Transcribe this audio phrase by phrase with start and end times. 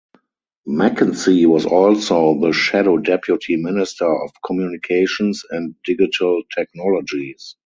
[0.65, 7.55] Mackenzie was also the Shadow Deputy Minister of Communications and Digital Technologies.